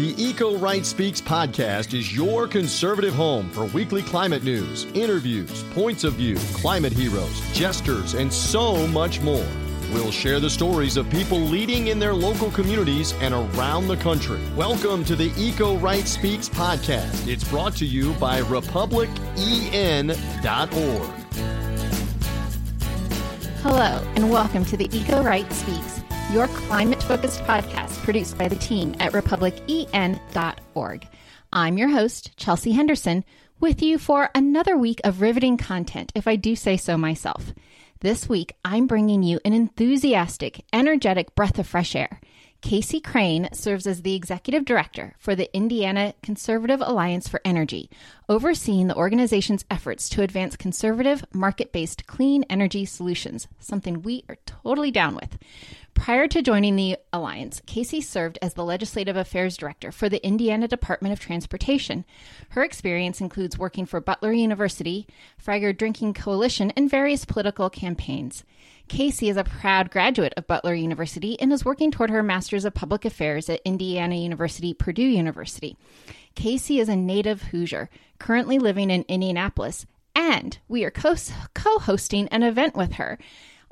[0.00, 6.04] The Eco Right Speaks podcast is your conservative home for weekly climate news, interviews, points
[6.04, 9.46] of view, climate heroes, jesters, and so much more.
[9.92, 14.40] We'll share the stories of people leading in their local communities and around the country.
[14.56, 17.28] Welcome to the Eco Right Speaks podcast.
[17.28, 20.16] It's brought to you by republicen.org.
[23.62, 25.99] Hello, and welcome to the Eco Right Speaks,
[26.32, 31.08] your climate focused podcast produced by the team at republicen.org.
[31.52, 33.24] I'm your host, Chelsea Henderson,
[33.58, 37.52] with you for another week of riveting content, if I do say so myself.
[37.98, 42.20] This week, I'm bringing you an enthusiastic, energetic breath of fresh air.
[42.62, 47.90] Casey Crane serves as the executive director for the Indiana Conservative Alliance for Energy,
[48.28, 54.36] overseeing the organization's efforts to advance conservative, market based clean energy solutions, something we are
[54.46, 55.38] totally down with.
[55.94, 60.66] Prior to joining the Alliance, Casey served as the Legislative Affairs Director for the Indiana
[60.66, 62.04] Department of Transportation.
[62.50, 65.06] Her experience includes working for Butler University,
[65.44, 68.44] Fragor Drinking Coalition, and various political campaigns.
[68.88, 72.74] Casey is a proud graduate of Butler University and is working toward her Master's of
[72.74, 75.76] Public Affairs at Indiana University, Purdue University.
[76.34, 81.14] Casey is a native Hoosier, currently living in Indianapolis, and we are co
[81.78, 83.18] hosting an event with her.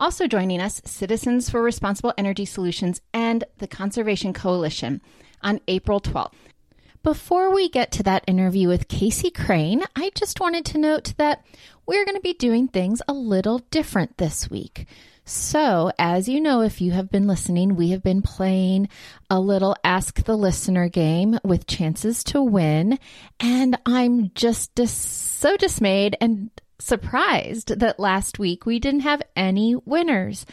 [0.01, 5.01] Also joining us, Citizens for Responsible Energy Solutions and the Conservation Coalition
[5.43, 6.35] on April 12th.
[7.03, 11.45] Before we get to that interview with Casey Crane, I just wanted to note that
[11.85, 14.87] we're going to be doing things a little different this week.
[15.25, 18.89] So, as you know, if you have been listening, we have been playing
[19.29, 23.01] a little Ask the Listener game with chances to win.
[23.41, 29.75] And I'm just dis- so dismayed and surprised that last week we didn't have any
[29.75, 30.47] winners.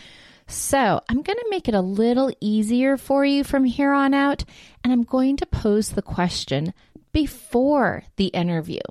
[0.48, 4.44] So I'm going to make it a little easier for you from here on out,
[4.84, 6.74] and I'm going to pose the question
[7.12, 8.82] before the interview.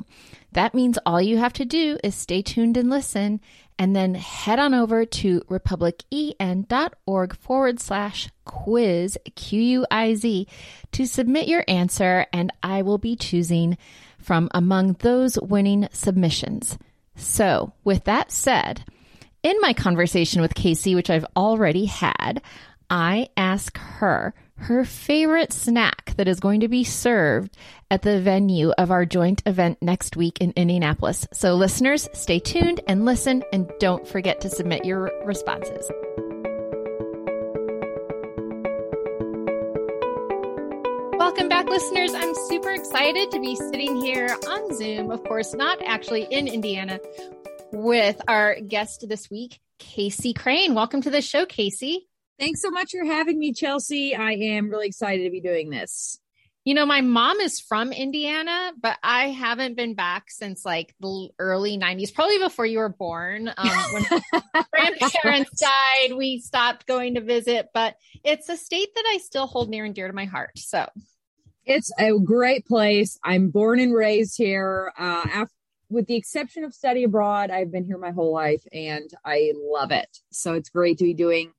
[0.53, 3.41] That means all you have to do is stay tuned and listen,
[3.79, 10.47] and then head on over to republicen.org forward slash quiz, Q U I Z,
[10.93, 13.77] to submit your answer, and I will be choosing
[14.19, 16.79] from among those winning submissions.
[17.17, 18.85] So, with that said,
[19.43, 22.43] in my conversation with Casey, which I've already had,
[22.91, 27.57] I ask her her favorite snack that is going to be served
[27.91, 31.27] at the venue of our joint event next week in Indianapolis.
[31.33, 35.91] So, listeners, stay tuned and listen, and don't forget to submit your responses.
[41.35, 42.15] Welcome back, listeners.
[42.15, 47.01] I'm super excited to be sitting here on Zoom, of course, not actually in Indiana,
[47.73, 50.77] with our guest this week, Casey Crane.
[50.77, 52.07] Welcome to the show, Casey.
[52.39, 54.15] Thanks so much for having me, Chelsea.
[54.15, 56.21] I am really excited to be doing this.
[56.65, 61.31] You know, my mom is from Indiana, but I haven't been back since like the
[61.41, 63.49] early 90s, probably before you were born.
[63.49, 64.05] Um, when
[64.55, 69.49] my grandparents died, we stopped going to visit, but it's a state that I still
[69.49, 70.53] hold near and dear to my heart.
[70.59, 70.87] So
[71.65, 73.19] it's a great place.
[73.23, 74.93] I'm born and raised here.
[74.99, 75.55] Uh, after,
[75.91, 79.91] with the exception of study abroad, I've been here my whole life and I love
[79.91, 80.09] it.
[80.33, 81.53] So it's great to be doing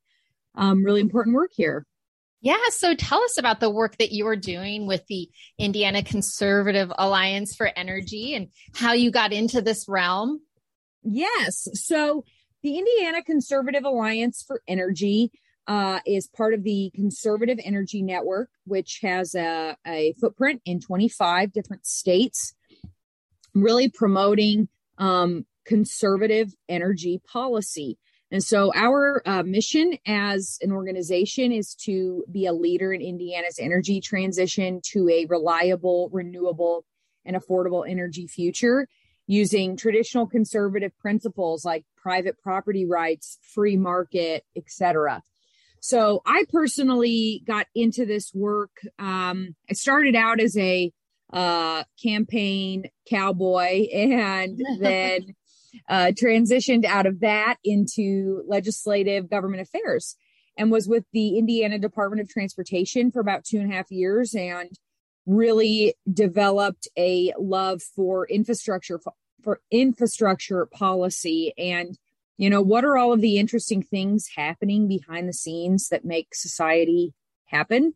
[0.56, 1.86] um, really important work here.
[2.42, 2.58] Yeah.
[2.70, 7.56] So tell us about the work that you are doing with the Indiana Conservative Alliance
[7.56, 10.42] for Energy and how you got into this realm.
[11.02, 11.68] Yes.
[11.74, 12.24] So
[12.62, 15.32] the Indiana Conservative Alliance for Energy
[15.68, 21.52] uh, is part of the Conservative Energy Network, which has a, a footprint in 25
[21.52, 22.54] different states,
[23.54, 24.68] really promoting
[24.98, 27.98] um, conservative energy policy.
[28.32, 33.60] And so, our uh, mission as an organization is to be a leader in Indiana's
[33.60, 36.86] energy transition to a reliable, renewable,
[37.24, 38.88] and affordable energy future
[39.28, 45.24] using traditional conservative principles like private property rights, free market, etc.
[45.86, 48.72] So I personally got into this work.
[48.98, 50.92] Um, I started out as a
[51.32, 55.36] uh, campaign cowboy and then
[55.88, 60.16] uh, transitioned out of that into legislative government affairs
[60.58, 64.34] and was with the Indiana Department of Transportation for about two and a half years
[64.34, 64.72] and
[65.28, 69.00] really developed a love for infrastructure
[69.44, 72.00] for infrastructure policy and
[72.38, 76.36] you know what are all of the interesting things happening behind the scenes that make
[76.36, 77.14] society
[77.46, 77.94] happen?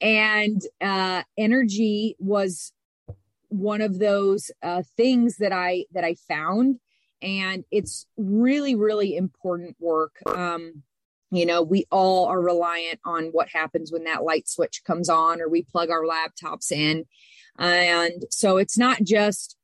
[0.00, 2.72] And uh, energy was
[3.48, 6.80] one of those uh, things that i that i found.
[7.22, 10.16] And it's really really important work.
[10.26, 10.82] Um,
[11.30, 15.40] you know, we all are reliant on what happens when that light switch comes on
[15.40, 17.06] or we plug our laptops in.
[17.58, 19.56] And so it's not just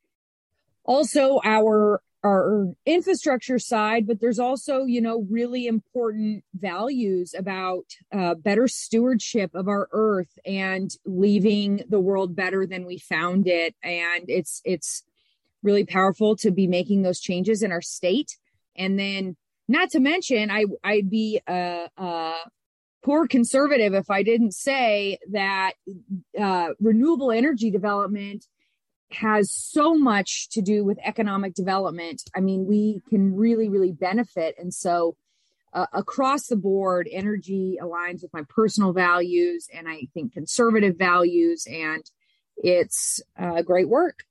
[0.85, 8.35] also our our infrastructure side, but there's also, you know, really important values about uh,
[8.35, 13.75] better stewardship of our earth and leaving the world better than we found it.
[13.83, 15.03] And it's it's
[15.63, 18.37] really powerful to be making those changes in our state.
[18.77, 19.37] And then,
[19.69, 22.35] not to mention, I I'd be a, a
[23.03, 25.73] poor conservative if I didn't say that
[26.39, 28.47] uh, renewable energy development
[29.13, 32.23] has so much to do with economic development.
[32.35, 34.55] I mean, we can really, really benefit.
[34.59, 35.17] And so,
[35.73, 41.67] uh, across the board, energy aligns with my personal values and I think conservative values,
[41.71, 42.03] and
[42.57, 44.25] it's uh, great work.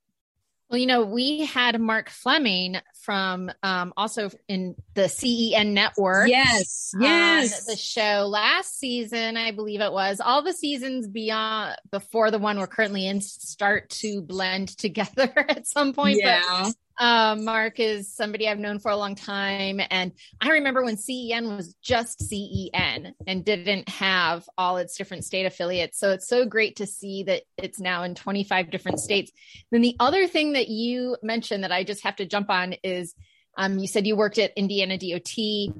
[0.69, 6.29] Well, you know, we had Mark Fleming from um, also in the CEN network.
[6.29, 7.65] Yes, yes.
[7.65, 10.19] the show last season, I believe it was.
[10.19, 15.65] All the seasons beyond before the one we're currently in start to blend together at
[15.65, 16.19] some point.
[16.21, 16.43] Yeah.
[16.47, 19.79] But um, Mark is somebody I've known for a long time.
[19.89, 20.11] And
[20.41, 25.97] I remember when CEN was just CEN and didn't have all its different state affiliates.
[25.97, 29.31] So it's so great to see that it's now in 25 different states.
[29.71, 33.15] Then the other thing that you mentioned that I just have to jump on is
[33.57, 35.73] um, you said you worked at Indiana DOT.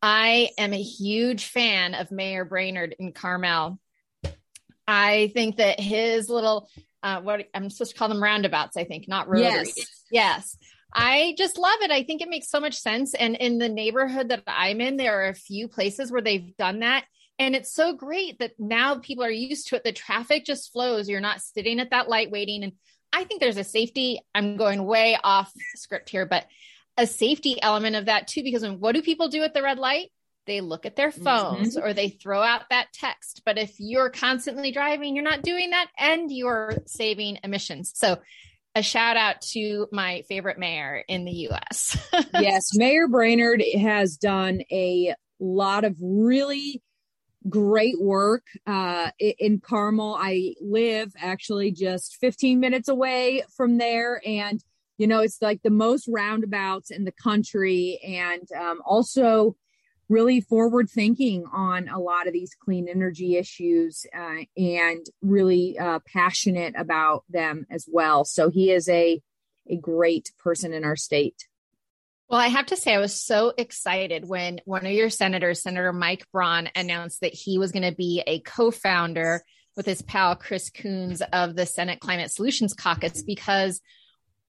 [0.00, 3.78] I am a huge fan of Mayor Brainard in Carmel.
[4.88, 6.68] I think that his little
[7.02, 9.74] uh, what I'm supposed to call them roundabouts, I think, not rotaries.
[9.76, 10.04] Yes.
[10.10, 10.56] yes.
[10.92, 11.90] I just love it.
[11.90, 13.14] I think it makes so much sense.
[13.14, 16.80] And in the neighborhood that I'm in, there are a few places where they've done
[16.80, 17.04] that.
[17.38, 19.84] And it's so great that now people are used to it.
[19.84, 21.08] The traffic just flows.
[21.08, 22.64] You're not sitting at that light waiting.
[22.64, 22.72] And
[23.12, 24.20] I think there's a safety.
[24.34, 26.46] I'm going way off script here, but
[26.96, 30.10] a safety element of that too, because what do people do at the red light?
[30.46, 31.86] They look at their phones mm-hmm.
[31.86, 33.42] or they throw out that text.
[33.44, 37.92] But if you're constantly driving, you're not doing that and you're saving emissions.
[37.94, 38.18] So,
[38.74, 41.96] a shout out to my favorite mayor in the US.
[42.34, 46.82] yes, Mayor Brainard has done a lot of really
[47.48, 50.16] great work uh, in Carmel.
[50.20, 54.20] I live actually just 15 minutes away from there.
[54.26, 54.62] And,
[54.98, 57.98] you know, it's like the most roundabouts in the country.
[58.04, 59.56] And um, also,
[60.08, 65.98] really forward thinking on a lot of these clean energy issues uh, and really uh,
[66.12, 68.24] passionate about them as well.
[68.24, 69.20] So he is a
[69.68, 71.46] a great person in our state.
[72.28, 75.92] Well, I have to say, I was so excited when one of your senators, Senator
[75.92, 79.42] Mike Braun, announced that he was going to be a co founder
[79.76, 83.80] with his pal Chris Coons of the Senate Climate Solutions Caucus because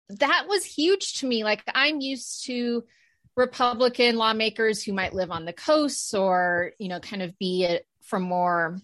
[0.09, 1.43] that was huge to me.
[1.43, 2.83] Like, I'm used to
[3.37, 8.23] Republican lawmakers who might live on the coasts or, you know, kind of be from
[8.23, 8.79] more,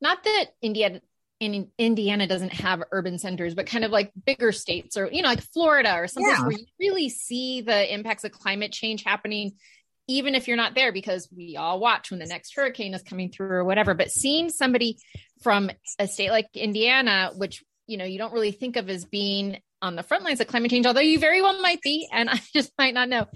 [0.00, 1.00] not that Indiana,
[1.40, 5.28] in Indiana doesn't have urban centers, but kind of like bigger states or, you know,
[5.28, 6.42] like Florida or something yeah.
[6.42, 9.54] where you really see the impacts of climate change happening,
[10.06, 13.30] even if you're not there, because we all watch when the next hurricane is coming
[13.30, 13.94] through or whatever.
[13.94, 14.98] But seeing somebody
[15.42, 19.60] from a state like Indiana, which, you know, you don't really think of as being
[19.80, 22.40] on the front lines of climate change, although you very well might be, and I
[22.52, 23.26] just might not know.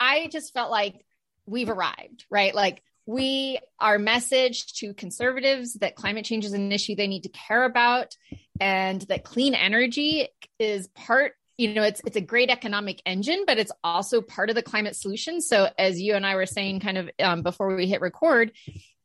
[0.00, 1.04] I just felt like
[1.46, 2.54] we've arrived, right?
[2.54, 7.28] Like we our message to conservatives that climate change is an issue they need to
[7.30, 8.16] care about
[8.60, 10.28] and that clean energy
[10.58, 14.54] is part you know it's it's a great economic engine but it's also part of
[14.54, 17.86] the climate solution so as you and i were saying kind of um, before we
[17.86, 18.52] hit record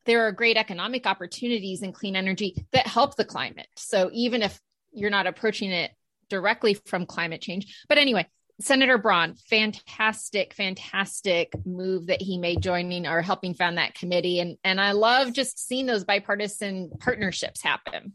[0.06, 4.60] there are great economic opportunities in clean energy that help the climate so even if
[4.94, 5.92] you're not approaching it
[6.30, 8.28] directly from climate change but anyway
[8.62, 14.40] Senator Braun, fantastic, fantastic move that he made joining or helping found that committee.
[14.40, 18.14] And, and I love just seeing those bipartisan partnerships happen.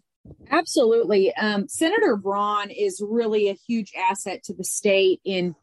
[0.50, 1.34] Absolutely.
[1.34, 5.54] Um, Senator Braun is really a huge asset to the state in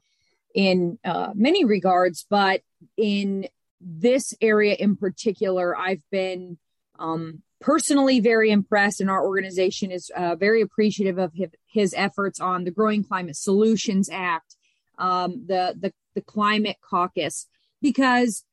[0.56, 2.62] in uh, many regards, but
[2.96, 3.48] in
[3.80, 6.58] this area in particular, I've been
[6.98, 12.40] um, personally very impressed, and our organization is uh, very appreciative of his, his efforts
[12.40, 14.57] on the Growing Climate Solutions Act
[14.98, 17.46] um, the, the the climate caucus
[17.80, 18.44] because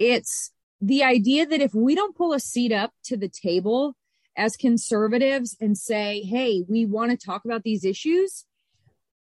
[0.00, 3.94] it's the idea that if we don't pull a seat up to the table
[4.36, 8.44] as conservatives and say, hey, we want to talk about these issues,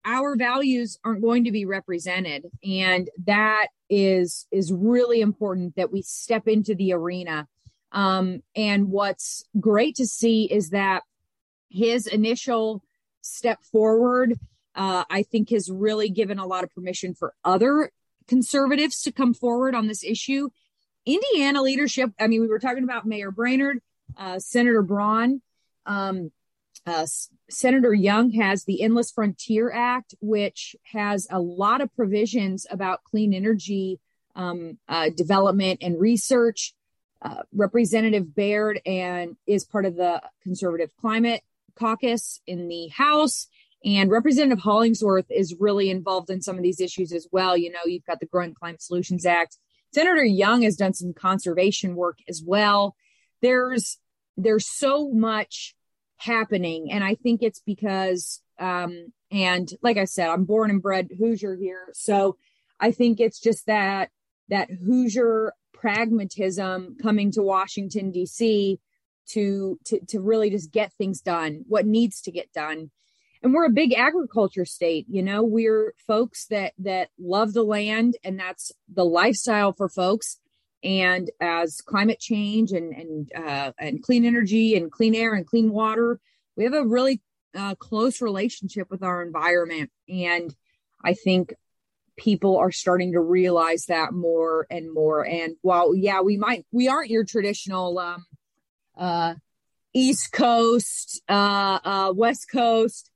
[0.05, 2.47] our values aren't going to be represented.
[2.63, 7.49] And that is is really important that we step into the arena.
[7.93, 11.03] Um, and what's great to see is that
[11.71, 12.83] his initial
[13.23, 14.39] step forward
[14.77, 17.91] uh, I think has really given a lot of permission for other
[18.29, 20.51] conservatives to come forward on this issue.
[21.07, 22.11] Indiana leadership.
[22.21, 23.81] I mean, we were talking about Mayor Brainard,
[24.17, 25.41] uh, Senator Braun.
[25.87, 26.33] Um,
[26.85, 27.07] uh,
[27.49, 33.33] Senator Young has the Endless Frontier Act, which has a lot of provisions about clean
[33.33, 33.99] energy
[34.35, 36.75] um, uh, development and research.
[37.23, 41.43] Uh, Representative Baird and is part of the Conservative Climate
[41.75, 43.49] Caucus in the House.
[43.85, 47.57] And Representative Hollingsworth is really involved in some of these issues as well.
[47.57, 49.59] You know, you've got the Growing Climate Solutions Act.
[49.93, 52.97] Senator Young has done some conservation work as well.
[53.43, 53.99] There's
[54.37, 55.75] there's so much
[56.17, 61.11] happening, and I think it's because um, and like I said, I'm born and bred
[61.19, 62.37] Hoosier here, so
[62.81, 64.11] I think it's just that
[64.49, 68.79] that Hoosier pragmatism coming to Washington D.C.
[69.29, 72.91] to to to really just get things done, what needs to get done.
[73.43, 75.43] And we're a big agriculture state, you know.
[75.43, 80.39] We're folks that that love the land, and that's the lifestyle for folks.
[80.83, 85.71] And as climate change and and uh, and clean energy and clean air and clean
[85.71, 86.21] water,
[86.57, 87.21] we have a really
[87.57, 89.91] uh, close relationship with our environment.
[90.09, 90.55] And
[91.03, 91.55] I think
[92.17, 95.27] people are starting to realize that more and more.
[95.27, 98.27] And while, yeah, we might, we aren't your traditional, um,
[98.97, 99.35] uh,
[99.93, 103.11] East Coast, uh, uh, West Coast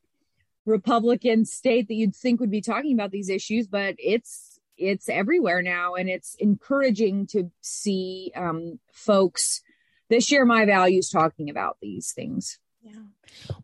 [0.66, 5.62] Republican state that you'd think would be talking about these issues, but it's, it's everywhere
[5.62, 5.94] now.
[5.94, 9.62] And it's encouraging to see, um, folks
[10.10, 12.58] that share my values talking about these things.
[12.82, 12.92] Yeah.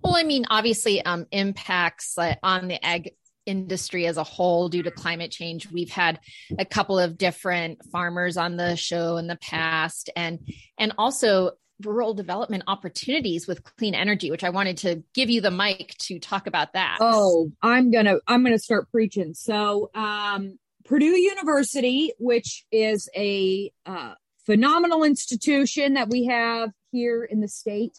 [0.02, 3.14] Well, I mean, obviously, um, impacts uh, on the ag
[3.46, 5.70] industry as a whole due to climate change.
[5.70, 6.20] We've had
[6.58, 10.40] a couple of different farmers on the show in the past and
[10.78, 11.52] and also
[11.84, 16.18] rural development opportunities with clean energy which I wanted to give you the mic to
[16.18, 16.98] talk about that.
[17.00, 19.34] Oh, I'm to I'm to start preaching.
[19.34, 24.14] So, um Purdue University, which is a uh,
[24.44, 27.98] phenomenal institution that we have here in the state,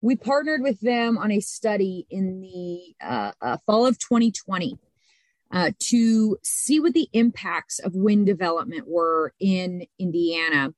[0.00, 4.78] we partnered with them on a study in the uh, uh, fall of 2020
[5.52, 10.72] uh, to see what the impacts of wind development were in Indiana,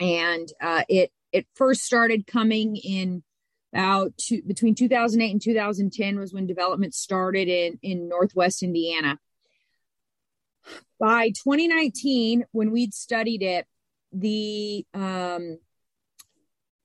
[0.00, 3.22] and uh, it it first started coming in
[3.72, 9.18] about two, between 2008 and 2010 was when development started in in Northwest Indiana.
[10.98, 13.66] By 2019, when we'd studied it,
[14.12, 15.58] the um,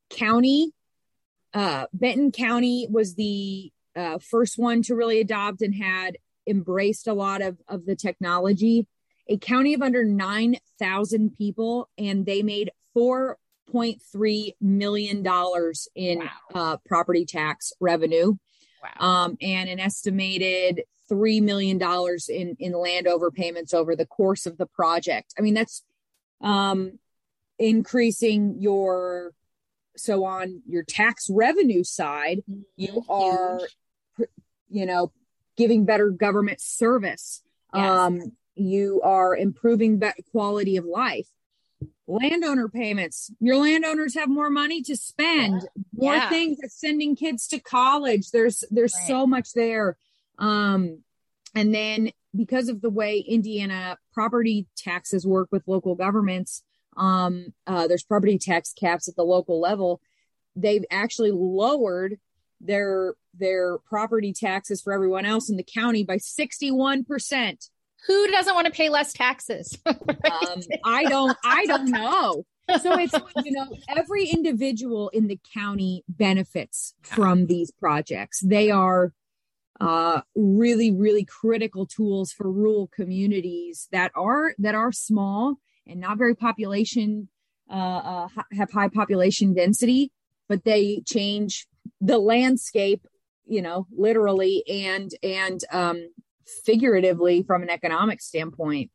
[0.09, 0.73] county
[1.53, 7.13] uh, Benton County was the uh, first one to really adopt and had embraced a
[7.13, 8.87] lot of, of the technology.
[9.29, 12.71] A county of under 9,000 people, and they made
[13.73, 15.25] $4.3 million
[15.95, 16.29] in wow.
[16.53, 18.35] uh, property tax revenue.
[18.81, 19.07] Wow.
[19.07, 21.81] Um, and an estimated $3 million
[22.29, 25.33] in, in land overpayments over the course of the project.
[25.37, 25.83] I mean, that's
[26.41, 26.99] um,
[27.59, 29.33] increasing your
[29.95, 32.41] so on your tax revenue side
[32.75, 33.11] you mm-hmm.
[33.11, 33.59] are
[34.69, 35.11] you know
[35.55, 37.43] giving better government service
[37.75, 37.89] yes.
[37.89, 38.19] um
[38.55, 41.27] you are improving that quality of life
[42.21, 45.81] landowner payments your landowners have more money to spend yeah.
[45.93, 46.29] more yeah.
[46.29, 49.07] things sending kids to college there's there's right.
[49.07, 49.97] so much there
[50.39, 50.99] um
[51.55, 56.63] and then because of the way indiana property taxes work with local governments
[56.97, 60.01] um, uh, there's property tax caps at the local level.
[60.55, 62.19] They've actually lowered
[62.61, 67.69] their their property taxes for everyone else in the county by 61%.
[68.07, 69.77] Who doesn't want to pay less taxes?
[69.85, 72.45] um, I don't I don't know.
[72.81, 78.41] So it's you know every individual in the county benefits from these projects.
[78.41, 79.13] They are
[79.79, 85.55] uh, really really critical tools for rural communities that are that are small
[85.85, 87.29] and not very population
[87.69, 90.11] uh, uh, have high population density,
[90.47, 91.67] but they change
[91.99, 93.05] the landscape,
[93.45, 96.09] you know, literally and and um,
[96.65, 98.91] figuratively from an economic standpoint.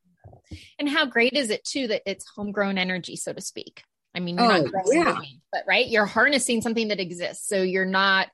[0.79, 3.83] And how great is it too that it's homegrown energy, so to speak?
[4.15, 5.19] I mean, you're oh, not yeah.
[5.53, 8.29] but right, you're harnessing something that exists, so you're not.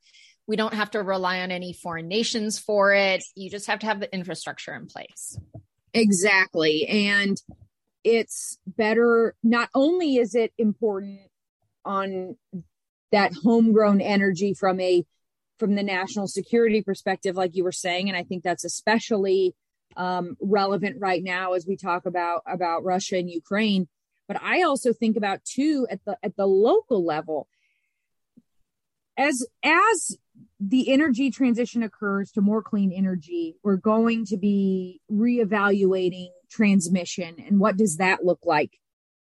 [0.47, 3.23] We don't have to rely on any foreign nations for it.
[3.35, 5.37] You just have to have the infrastructure in place.
[5.93, 7.41] Exactly, and
[8.03, 11.19] it's better not only is it important
[11.83, 12.35] on
[13.11, 15.05] that homegrown energy from a
[15.57, 19.55] from the national security perspective like you were saying and i think that's especially
[19.97, 23.87] um, relevant right now as we talk about about russia and ukraine.
[24.27, 27.47] But i also think about too at the at the local level
[29.17, 30.17] as as
[30.59, 37.59] the energy transition occurs to more clean energy we're going to be reevaluating transmission and
[37.59, 38.79] what does that look like?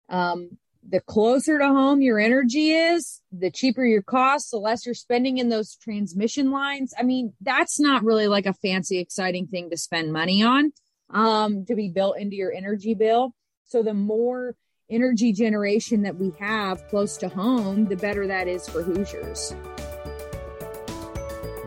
[0.08, 4.94] Um, the closer to home your energy is, the cheaper your costs, the less you're
[4.94, 6.92] spending in those transmission lines.
[6.98, 10.72] I mean, that's not really like a fancy, exciting thing to spend money on
[11.10, 13.34] um, to be built into your energy bill.
[13.64, 14.56] So the more
[14.90, 19.54] energy generation that we have close to home, the better that is for Hoosiers.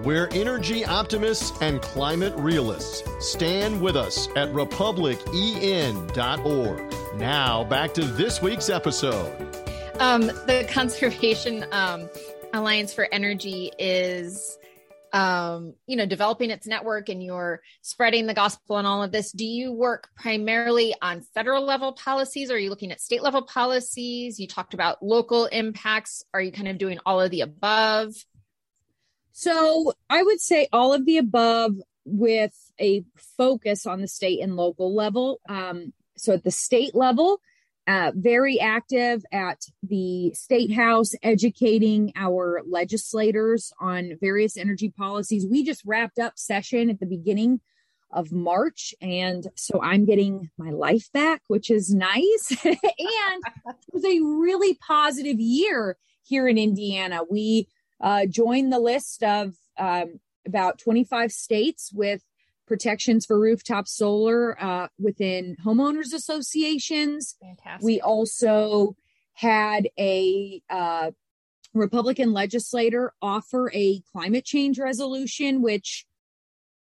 [0.08, 3.04] We're energy optimists and climate realists.
[3.20, 7.20] Stand with us at republicen.org.
[7.20, 9.34] Now, back to this week's episode.
[10.00, 12.10] Um, the Conservation um,
[12.54, 14.58] Alliance for Energy is,
[15.12, 19.34] um, you know, developing its network and you're spreading the gospel and all of this.
[19.34, 22.50] Do you work primarily on federal level policies?
[22.50, 24.40] Or are you looking at state level policies?
[24.40, 26.24] You talked about local impacts.
[26.34, 28.14] Are you kind of doing all of the above?
[29.40, 31.76] So I would say all of the above
[32.06, 33.04] with a
[33.38, 35.40] focus on the state and local level.
[35.48, 37.40] Um, so at the state level,
[37.86, 45.46] uh, very active at the state house, educating our legislators on various energy policies.
[45.46, 47.60] We just wrapped up session at the beginning
[48.10, 48.96] of March.
[49.02, 52.58] And so I'm getting my life back, which is nice.
[52.66, 57.22] and it was a really positive year here in Indiana.
[57.30, 57.68] We
[58.02, 62.24] uh, joined the list of um, about 25 states with
[62.68, 67.36] protections for rooftop solar uh, within homeowners associations.
[67.42, 67.84] Fantastic.
[67.84, 68.96] We also
[69.34, 71.12] had a uh,
[71.74, 76.06] Republican legislator offer a climate change resolution, which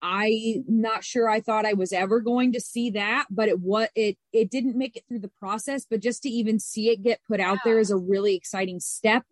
[0.01, 3.91] I'm not sure I thought I was ever going to see that, but it what
[3.95, 5.85] it it didn't make it through the process.
[5.89, 9.23] But just to even see it get put out there is a really exciting step.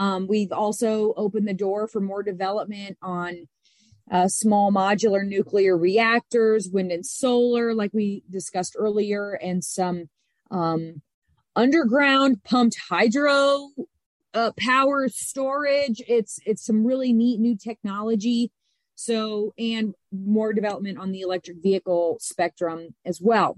[0.00, 3.48] Um, we've also opened the door for more development on
[4.10, 10.08] uh, small modular nuclear reactors, wind and solar, like we discussed earlier, and some
[10.50, 11.02] um,
[11.54, 13.68] underground pumped hydro
[14.32, 16.00] uh, power storage.
[16.08, 18.50] It's it's some really neat new technology.
[18.94, 23.56] So and more development on the electric vehicle spectrum as well.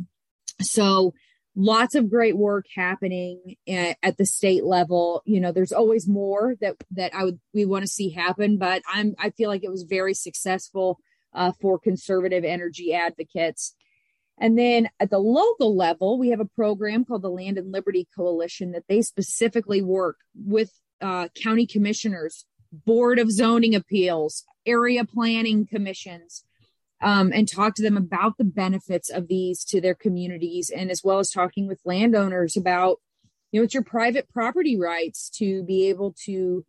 [0.60, 1.14] So
[1.54, 5.22] lots of great work happening at, at, the state level.
[5.26, 8.82] You know there's always more that that i would we want to see happen but
[8.86, 10.98] i'm i feel like it was very successful
[11.34, 13.74] uh, for conservative energy advocates.
[14.38, 18.08] And then at the local level we have a program called the land and liberty
[18.16, 25.66] coalition that they specifically work with uh, county commissioners board of zoning appeals area planning
[25.66, 26.44] commissions
[27.02, 31.02] um, and talk to them about the benefits of these to their communities and as
[31.04, 32.98] well as talking with landowners about
[33.50, 36.64] you know it's your private property rights to be able to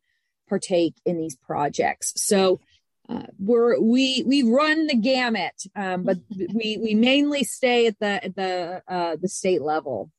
[0.50, 2.14] partake in these projects.
[2.18, 2.60] So
[3.10, 6.20] uh, we're we we run the gamut um, but
[6.54, 10.10] we we mainly stay at the at the uh, the state level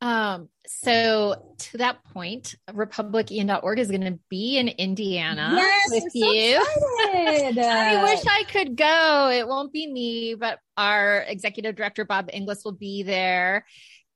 [0.00, 6.64] um, so to that point, republicen.org is going to be in Indiana yes, with you.
[7.08, 9.30] So I wish I could go.
[9.32, 13.64] It won't be me, but our executive director, Bob Inglis, will be there.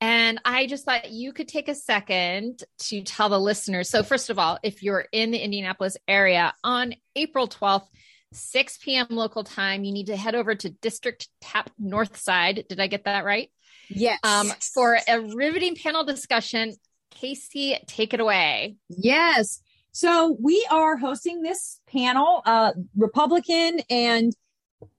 [0.00, 3.88] And I just thought you could take a second to tell the listeners.
[3.88, 7.86] So, first of all, if you're in the Indianapolis area on April 12th,
[8.32, 9.06] 6 p.m.
[9.10, 12.64] local time, you need to head over to District Tap North Side.
[12.68, 13.50] Did I get that right?
[13.88, 14.18] Yes.
[14.22, 16.74] Um, for a riveting panel discussion.
[17.10, 18.76] Casey, take it away.
[18.88, 19.60] Yes.
[19.92, 24.32] So we are hosting this panel, uh, republicEn and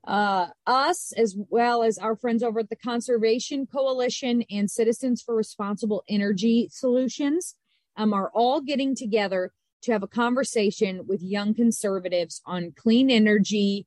[0.06, 5.36] uh, us, as well as our friends over at the Conservation Coalition and Citizens for
[5.36, 7.56] Responsible Energy Solutions,
[7.98, 9.52] um, are all getting together
[9.84, 13.86] to have a conversation with young conservatives on clean energy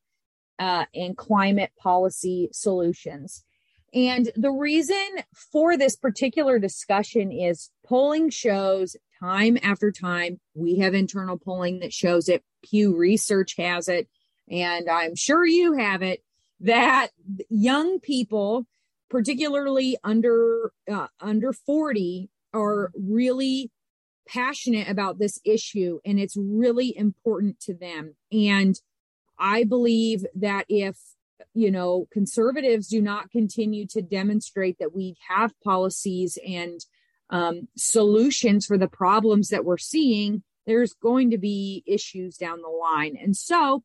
[0.58, 3.44] uh, and climate policy solutions.
[3.94, 5.06] And the reason
[5.52, 10.40] for this particular discussion is polling shows time after time.
[10.54, 12.44] We have internal polling that shows it.
[12.62, 14.08] Pew Research has it.
[14.50, 16.22] And I'm sure you have it
[16.60, 17.08] that
[17.48, 18.66] young people,
[19.10, 23.70] particularly under uh, under 40, are really
[24.26, 28.14] passionate about this issue and it's really important to them.
[28.32, 28.80] And
[29.38, 30.96] I believe that if
[31.54, 36.80] you know, conservatives do not continue to demonstrate that we have policies and
[37.30, 42.68] um, solutions for the problems that we're seeing, there's going to be issues down the
[42.68, 43.16] line.
[43.20, 43.82] And so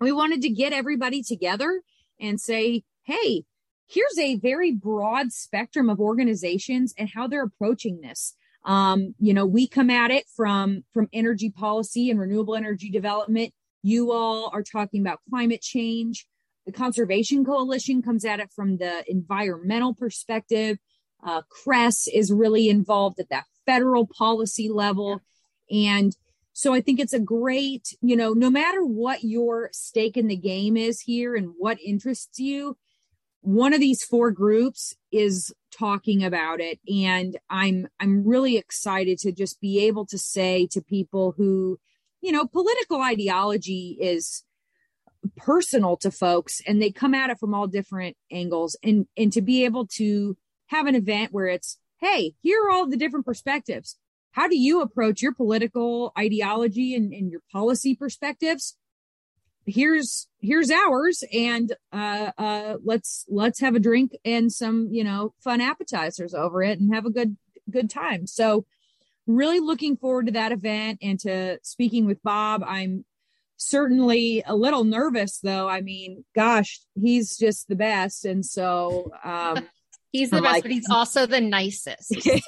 [0.00, 1.82] we wanted to get everybody together
[2.20, 3.44] and say, hey,
[3.88, 8.34] here's a very broad spectrum of organizations and how they're approaching this.
[8.64, 13.52] Um, you know, we come at it from from energy policy and renewable energy development.
[13.82, 16.26] You all are talking about climate change.
[16.68, 20.76] The Conservation Coalition comes at it from the environmental perspective.
[21.24, 25.22] Uh, CRES is really involved at that federal policy level.
[25.70, 26.14] And
[26.52, 30.36] so I think it's a great, you know, no matter what your stake in the
[30.36, 32.76] game is here and what interests you,
[33.40, 39.30] one of these four groups is talking about it and i'm i'm really excited to
[39.30, 41.78] just be able to say to people who
[42.20, 44.44] you know political ideology is
[45.36, 49.42] personal to folks and they come at it from all different angles and and to
[49.42, 50.36] be able to
[50.68, 53.96] have an event where it's hey here are all the different perspectives.
[54.32, 58.76] How do you approach your political ideology and, and your policy perspectives?
[59.66, 65.34] Here's here's ours and uh uh let's let's have a drink and some you know
[65.42, 67.36] fun appetizers over it and have a good
[67.70, 68.26] good time.
[68.26, 68.64] So
[69.26, 72.64] really looking forward to that event and to speaking with bob.
[72.66, 73.04] I'm
[73.58, 79.66] certainly a little nervous though i mean gosh he's just the best and so um
[80.10, 82.14] He's the best, like, but he's also the nicest.
[82.22, 82.38] So.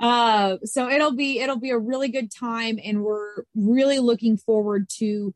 [0.00, 4.88] uh, so it'll be it'll be a really good time, and we're really looking forward
[4.98, 5.34] to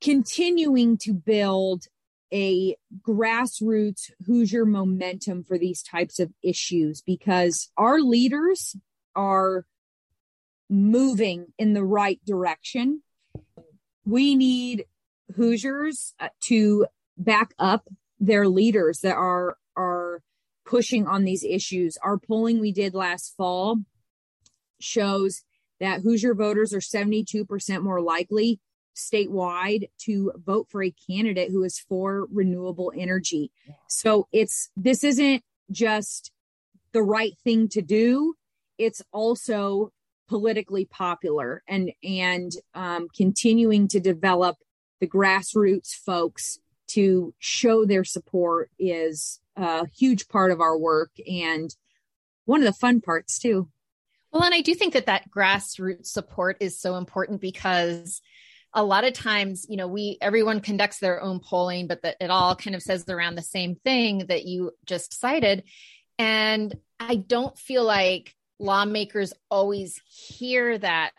[0.00, 1.84] continuing to build
[2.32, 8.76] a grassroots Hoosier momentum for these types of issues because our leaders
[9.14, 9.64] are
[10.68, 13.02] moving in the right direction.
[14.04, 14.86] We need
[15.36, 17.88] Hoosiers uh, to back up
[18.20, 20.22] their leaders that are are
[20.64, 21.96] pushing on these issues.
[22.02, 23.78] Our polling we did last fall
[24.80, 25.42] shows
[25.80, 28.60] that Hoosier voters are 72% more likely
[28.94, 33.52] statewide to vote for a candidate who is for renewable energy.
[33.88, 36.32] So it's this isn't just
[36.92, 38.34] the right thing to do,
[38.76, 39.92] it's also
[40.28, 44.56] politically popular and and um, continuing to develop
[45.00, 51.74] the grassroots folks to show their support is a huge part of our work and
[52.44, 53.68] one of the fun parts too.
[54.32, 58.20] Well, and I do think that that grassroots support is so important because
[58.74, 62.30] a lot of times, you know, we everyone conducts their own polling, but that it
[62.30, 65.64] all kind of says around the same thing that you just cited.
[66.18, 71.12] And I don't feel like lawmakers always hear that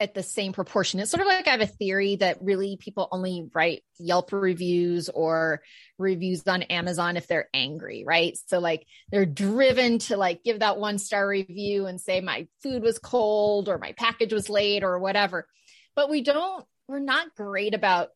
[0.00, 0.98] at the same proportion.
[0.98, 5.10] It's sort of like I have a theory that really people only write Yelp reviews
[5.10, 5.60] or
[5.98, 8.36] reviews on Amazon if they're angry, right?
[8.46, 12.82] So like they're driven to like give that one star review and say my food
[12.82, 15.46] was cold or my package was late or whatever.
[15.94, 18.08] But we don't we're not great about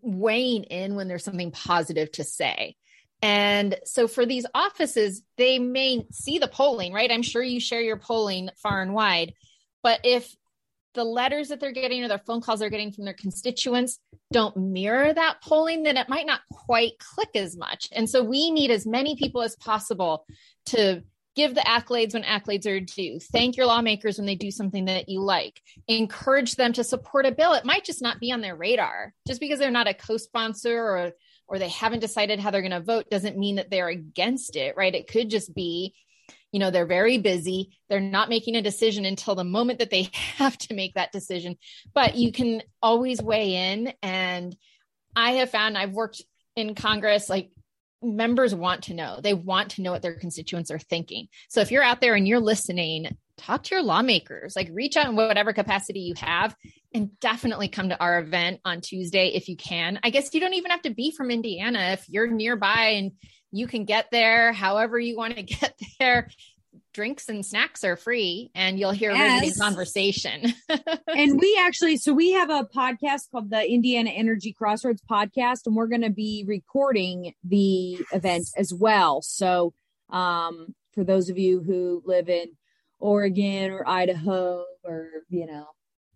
[0.00, 2.76] weighing in when there's something positive to say.
[3.22, 7.10] And so for these offices, they may see the polling, right?
[7.10, 9.32] I'm sure you share your polling far and wide
[9.86, 10.34] but if
[10.94, 14.00] the letters that they're getting or the phone calls they're getting from their constituents
[14.32, 17.86] don't mirror that polling, then it might not quite click as much.
[17.92, 20.26] And so we need as many people as possible
[20.66, 21.04] to
[21.36, 23.20] give the accolades when accolades are due.
[23.20, 25.62] Thank your lawmakers when they do something that you like.
[25.86, 27.52] Encourage them to support a bill.
[27.52, 29.14] It might just not be on their radar.
[29.28, 31.12] Just because they're not a co-sponsor or
[31.48, 34.76] or they haven't decided how they're going to vote doesn't mean that they're against it,
[34.76, 34.94] right?
[34.94, 35.94] It could just be
[36.52, 37.78] you know they're very busy.
[37.88, 41.56] They're not making a decision until the moment that they have to make that decision.
[41.92, 43.92] But you can always weigh in.
[44.02, 44.56] And
[45.18, 46.20] i have found i've worked
[46.56, 47.50] in congress like
[48.02, 49.20] members want to know.
[49.20, 51.28] They want to know what their constituents are thinking.
[51.48, 55.08] So if you're out there and you're listening talk to your lawmakers like reach out
[55.08, 56.56] in whatever capacity you have
[56.94, 60.54] and definitely come to our event on tuesday if you can i guess you don't
[60.54, 63.12] even have to be from indiana if you're nearby and
[63.52, 66.28] you can get there however you want to get there
[66.96, 69.42] drinks and snacks are free and you'll hear yes.
[69.42, 70.54] riveting conversation.
[71.06, 75.76] and we actually, so we have a podcast called the Indiana Energy Crossroads podcast, and
[75.76, 79.20] we're going to be recording the event as well.
[79.20, 79.74] So,
[80.08, 82.46] um, for those of you who live in
[82.98, 85.66] Oregon or Idaho or, you know,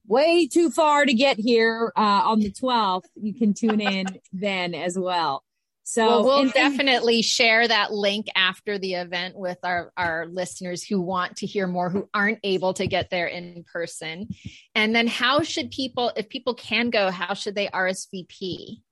[0.07, 4.75] way too far to get here uh, on the 12th, you can tune in then
[4.75, 5.45] as well.
[5.85, 10.27] So well, we'll and, definitely and, share that link after the event with our, our
[10.27, 14.29] listeners who want to hear more, who aren't able to get there in person.
[14.75, 18.83] And then how should people, if people can go, how should they RSVP?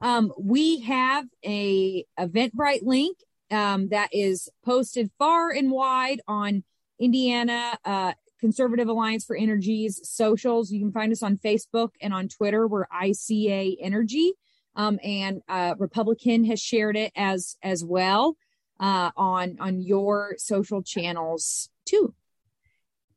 [0.00, 3.16] Um, we have a Eventbrite link
[3.50, 6.62] um, that is posted far and wide on
[7.00, 10.70] Indiana uh, Conservative Alliance for Energy's socials.
[10.70, 12.66] You can find us on Facebook and on Twitter.
[12.66, 14.34] We're ICA Energy
[14.78, 18.36] um, and uh, republicEn has shared it as as well
[18.80, 22.14] uh, on on your social channels too.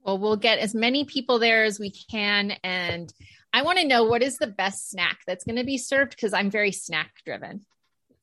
[0.04, 3.13] Well, we'll get as many people there as we can, and
[3.54, 6.34] I want to know what is the best snack that's going to be served because
[6.34, 7.62] I'm very snack driven.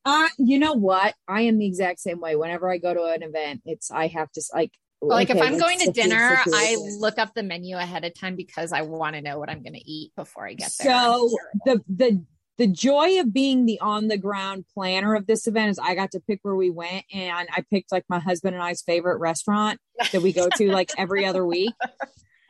[0.04, 1.14] Uh, you know what?
[1.28, 2.34] I am the exact same way.
[2.34, 5.58] Whenever I go to an event, it's I have to like like okay, if I'm
[5.58, 9.22] going to dinner, I look up the menu ahead of time because I want to
[9.22, 10.92] know what I'm going to eat before I get there.
[10.92, 11.30] So
[11.64, 12.24] the the
[12.58, 16.10] the joy of being the on the ground planner of this event is I got
[16.12, 19.78] to pick where we went and I picked like my husband and I's favorite restaurant
[20.12, 21.74] that we go to like every other week.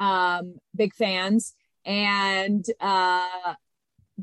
[0.00, 3.54] Um, big fans and uh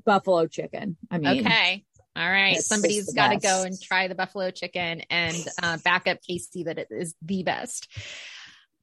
[0.06, 0.96] buffalo chicken.
[1.12, 1.84] I mean, okay.
[2.15, 2.58] All right.
[2.58, 6.78] Somebody's got to go and try the buffalo chicken and uh, back up Casey that
[6.78, 7.89] it is the best.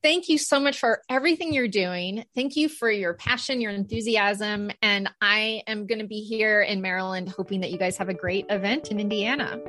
[0.02, 2.24] Thank you so much for everything you're doing.
[2.34, 4.72] Thank you for your passion, your enthusiasm.
[4.82, 8.14] And I am going to be here in Maryland, hoping that you guys have a
[8.14, 9.60] great event in Indiana.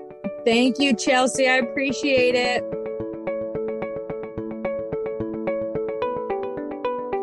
[0.44, 1.48] Thank you, Chelsea.
[1.48, 2.64] I appreciate it.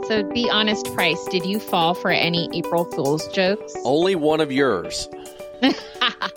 [0.06, 3.74] So, be honest, Price, did you fall for any April Fool's jokes?
[3.84, 5.08] Only one of yours.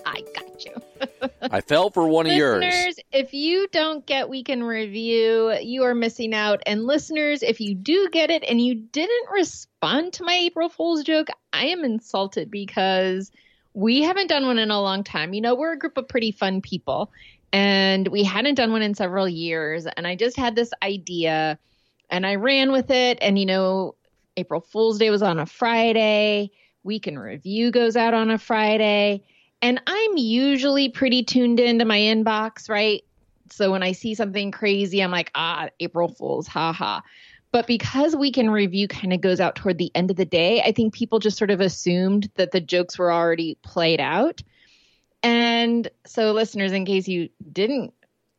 [1.51, 2.63] I fell for one of yours.
[2.63, 6.62] Listeners, if you don't get Week in Review, you are missing out.
[6.65, 11.03] And listeners, if you do get it and you didn't respond to my April Fool's
[11.03, 13.32] joke, I am insulted because
[13.73, 15.34] we haven't done one in a long time.
[15.34, 17.12] You know, we're a group of pretty fun people
[17.51, 19.86] and we hadn't done one in several years.
[19.86, 21.60] And I just had this idea
[22.10, 23.19] and I ran with it.
[23.21, 23.95] And, you know,
[24.38, 26.51] April Fool's Day was on a Friday.
[26.84, 29.23] Week in Review goes out on a Friday.
[29.63, 33.02] And I'm usually pretty tuned into my inbox, right?
[33.49, 36.99] So when I see something crazy, I'm like, ah, April Fools, haha.
[37.54, 40.62] But because Week in Review kind of goes out toward the end of the day,
[40.62, 44.41] I think people just sort of assumed that the jokes were already played out.
[45.21, 47.93] And so, listeners, in case you didn't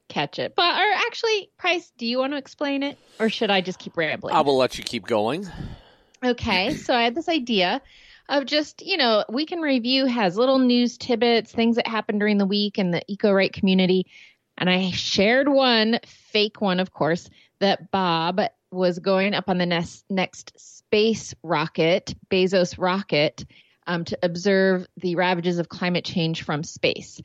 [0.08, 3.62] catch it, but or actually, Price, do you want to explain it, or should I
[3.62, 4.34] just keep rambling?
[4.34, 5.48] I will let you keep going.
[6.22, 7.80] Okay, so I had this idea
[8.28, 12.38] of just, you know, Week in Review has little news tidbits, things that happen during
[12.38, 14.06] the week in the eco right community.
[14.56, 19.66] And I shared one, fake one, of course, that Bob was going up on the
[19.66, 23.44] next, next space rocket, Bezos rocket,
[23.86, 27.20] um, to observe the ravages of climate change from space.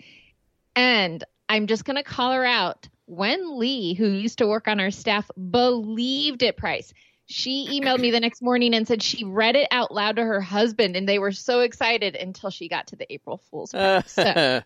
[0.76, 2.88] And I'm just going to call her out.
[3.06, 6.94] When Lee, who used to work on our staff, believed it, Price.
[7.30, 10.42] She emailed me the next morning and said she read it out loud to her
[10.42, 14.10] husband, and they were so excited until she got to the April Fool's prank.
[14.10, 14.24] so,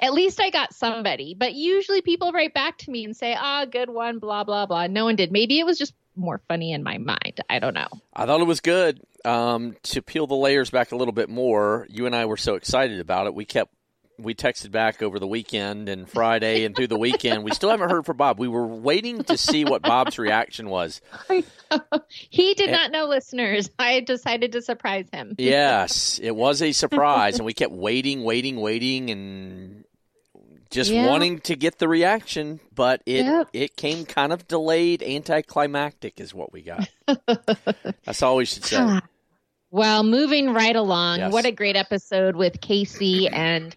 [0.00, 3.62] at least I got somebody, but usually people write back to me and say, "Ah,
[3.62, 4.88] oh, good one," blah blah blah.
[4.88, 5.30] No one did.
[5.30, 7.40] Maybe it was just more funny in my mind.
[7.48, 7.88] I don't know.
[8.12, 9.00] I thought it was good.
[9.24, 12.56] Um, to peel the layers back a little bit more, you and I were so
[12.56, 13.34] excited about it.
[13.34, 13.72] We kept
[14.18, 17.44] we texted back over the weekend and Friday and through the weekend.
[17.44, 18.38] We still haven't heard from Bob.
[18.38, 21.00] We were waiting to see what Bob's reaction was.
[22.08, 23.70] He did and, not know listeners.
[23.78, 25.34] I decided to surprise him.
[25.38, 29.84] yes, it was a surprise, and we kept waiting, waiting, waiting, and
[30.70, 31.06] just yeah.
[31.06, 33.48] wanting to get the reaction, but it yep.
[33.54, 36.88] it came kind of delayed, anticlimactic, is what we got.
[38.04, 39.00] That's all we should say.
[39.70, 41.32] Well, moving right along, yes.
[41.32, 43.74] what a great episode with Casey and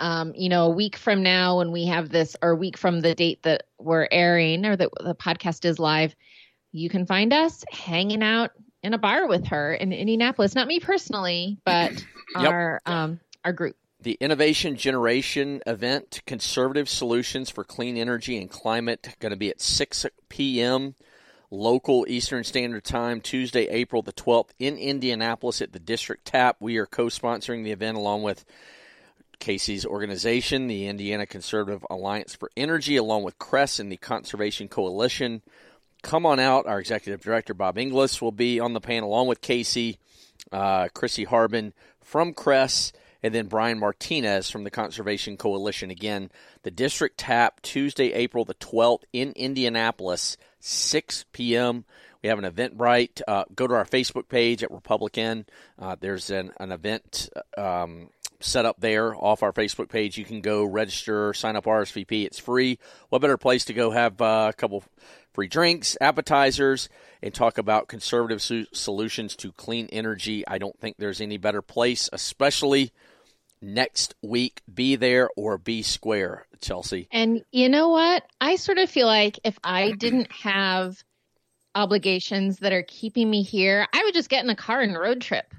[0.00, 3.00] um, you know, a week from now when we have this, or a week from
[3.00, 6.16] the date that we're airing or that the podcast is live,
[6.72, 8.50] you can find us hanging out
[8.82, 10.54] in a bar with her in Indianapolis.
[10.54, 11.92] Not me personally, but
[12.34, 12.50] yep.
[12.50, 13.76] our um, our group.
[14.00, 19.60] The Innovation Generation event, Conservative Solutions for Clean Energy and Climate, going to be at
[19.60, 20.94] 6 p.m.
[21.50, 26.56] local Eastern Standard Time, Tuesday, April the 12th in Indianapolis at the District Tap.
[26.60, 28.46] We are co sponsoring the event along with
[29.40, 35.42] Casey's organization, the Indiana Conservative Alliance for Energy, along with CRES and the Conservation Coalition.
[36.02, 36.66] Come on out.
[36.66, 39.98] Our executive director, Bob Inglis, will be on the panel along with Casey,
[40.52, 41.72] uh, Chrissy Harbin
[42.02, 45.90] from CRES, and then Brian Martinez from the Conservation Coalition.
[45.90, 46.30] Again,
[46.62, 51.84] the district tap Tuesday, April the 12th in Indianapolis, 6 p.m.
[52.22, 53.22] We have an Eventbrite.
[53.26, 55.46] Uh, go to our Facebook page at republicEn.
[55.78, 60.18] Uh, there's an, an event um, set up there off our Facebook page.
[60.18, 62.24] You can go register, sign up RSVP.
[62.24, 62.78] It's free.
[63.08, 64.84] What better place to go have uh, a couple
[65.32, 66.88] free drinks, appetizers,
[67.22, 70.46] and talk about conservative su- solutions to clean energy?
[70.46, 72.92] I don't think there's any better place, especially
[73.62, 74.62] next week.
[74.72, 77.08] Be there or be square, Chelsea.
[77.12, 78.24] And you know what?
[78.40, 81.02] I sort of feel like if I didn't have
[81.74, 85.20] obligations that are keeping me here, I would just get in a car and road
[85.20, 85.54] trip.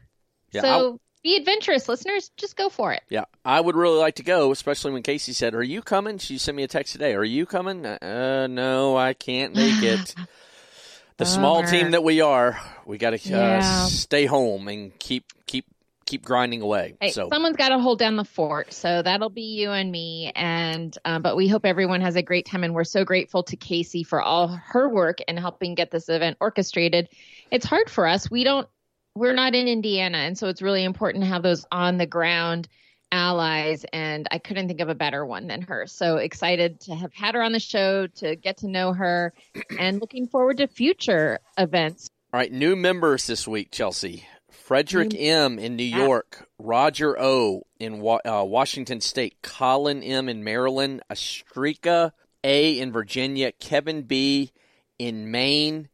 [0.52, 2.32] Yeah, so be adventurous, listeners.
[2.38, 3.04] Just go for it.
[3.10, 6.38] Yeah, I would really like to go, especially when Casey said, "Are you coming?" She
[6.38, 7.14] sent me a text today.
[7.14, 10.16] "Are you coming?" Uh, no, I can't make it.
[11.18, 13.86] the small team that we are, we got to uh, yeah.
[13.86, 15.66] stay home and keep keep
[16.06, 16.96] keep grinding away.
[17.00, 20.32] Hey, so someone's got to hold down the fort, so that'll be you and me.
[20.36, 23.56] And uh, but we hope everyone has a great time, and we're so grateful to
[23.56, 27.08] Casey for all her work in helping get this event orchestrated.
[27.52, 28.68] It's hard for us; we don't,
[29.16, 32.68] we're not in Indiana, and so it's really important to have those on the ground
[33.12, 33.86] allies.
[33.92, 35.86] And I couldn't think of a better one than her.
[35.88, 39.34] So excited to have had her on the show to get to know her,
[39.78, 42.10] and looking forward to future events.
[42.34, 44.26] All right, new members this week, Chelsea.
[44.50, 51.02] Frederick M in New York, Roger O in uh, Washington State, Colin M in Maryland,
[51.10, 54.54] Astrika A in Virginia, Kevin B
[54.98, 55.90] in Maine.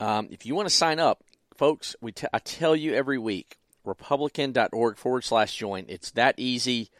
[0.00, 1.22] Um, if you want to sign up,
[1.58, 5.84] folks, we t- I tell you every week, republicen.org forward slash join.
[5.88, 6.90] It's that easy.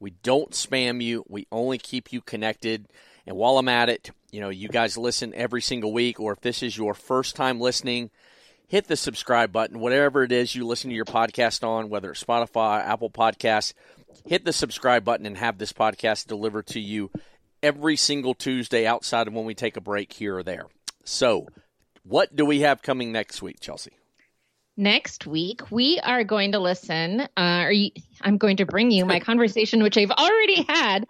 [0.00, 1.24] We don't spam you.
[1.28, 2.88] We only keep you connected.
[3.26, 6.40] And while I'm at it, you know, you guys listen every single week, or if
[6.40, 8.10] this is your first time listening,
[8.66, 12.22] hit the subscribe button, whatever it is you listen to your podcast on, whether it's
[12.22, 13.72] Spotify, Apple Podcasts,
[14.26, 17.10] hit the subscribe button and have this podcast delivered to you
[17.62, 20.66] every single Tuesday outside of when we take a break here or there.
[21.04, 21.46] So,
[22.02, 23.97] what do we have coming next week, Chelsea?
[24.78, 27.26] Next week, we are going to listen.
[27.36, 31.04] Uh, you, I'm going to bring you my conversation, which I've already had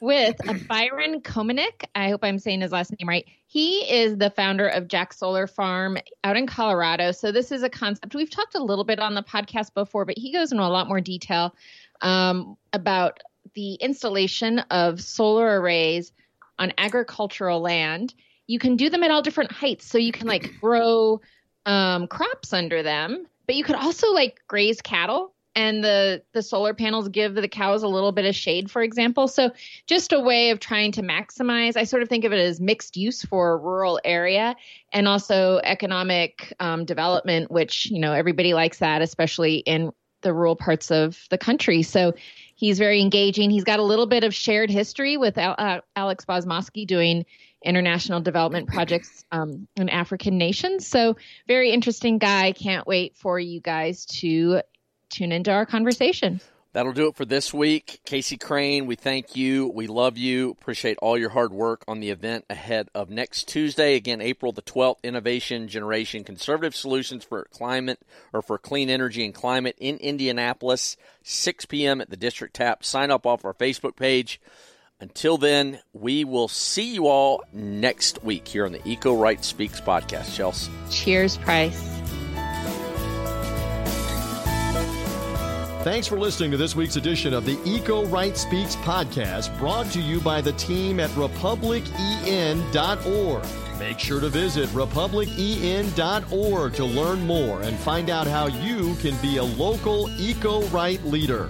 [0.00, 1.84] with Byron Kominek.
[1.94, 3.26] I hope I'm saying his last name right.
[3.46, 7.12] He is the founder of Jack Solar Farm out in Colorado.
[7.12, 10.16] So this is a concept we've talked a little bit on the podcast before, but
[10.16, 11.54] he goes into a lot more detail
[12.00, 13.20] um, about
[13.54, 16.12] the installation of solar arrays
[16.58, 18.14] on agricultural land.
[18.46, 21.20] You can do them at all different heights, so you can like grow
[21.66, 26.72] um, crops under them, but you could also like graze cattle and the the solar
[26.74, 29.26] panels give the cows a little bit of shade for example.
[29.26, 29.50] So
[29.86, 32.96] just a way of trying to maximize i sort of think of it as mixed
[32.96, 34.54] use for a rural area
[34.92, 39.92] and also economic um, development which you know everybody likes that especially in
[40.22, 41.82] the rural parts of the country.
[41.82, 42.14] So
[42.54, 43.50] he's very engaging.
[43.50, 47.24] He's got a little bit of shared history with uh, Alex Bozmoski doing
[47.62, 53.60] international development projects um, in african nations so very interesting guy can't wait for you
[53.60, 54.60] guys to
[55.10, 56.40] tune into our conversation.
[56.72, 58.00] That'll do it for this week.
[58.04, 59.66] Casey Crane, we thank you.
[59.66, 60.50] We love you.
[60.50, 63.96] Appreciate all your hard work on the event ahead of next Tuesday.
[63.96, 67.98] Again, April the 12th, Innovation Generation Conservative Solutions for Climate
[68.32, 72.00] or for Clean Energy and Climate in Indianapolis, 6 p.m.
[72.00, 72.84] at the District Tap.
[72.84, 74.40] Sign up off our Facebook page.
[75.00, 79.80] Until then, we will see you all next week here on the Eco Right Speaks
[79.80, 80.36] podcast.
[80.36, 80.70] Chelsea.
[80.90, 81.80] Cheers, Price.
[85.82, 90.00] Thanks for listening to this week's edition of the Eco Right Speaks podcast, brought to
[90.00, 93.44] you by the team at republicen.org.
[93.78, 99.38] Make sure to visit republicen.org to learn more and find out how you can be
[99.38, 101.48] a local eco right leader.